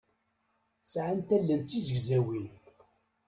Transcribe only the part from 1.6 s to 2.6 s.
d tizegzawin.